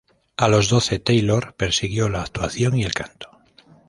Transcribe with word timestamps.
A 0.35 0.47
los 0.47 0.67
doce, 0.67 0.97
Taylor 0.97 1.53
persiguió 1.55 2.09
la 2.09 2.23
actuación 2.23 2.75
y 2.75 2.83
el 2.83 2.91
canto. 2.95 3.29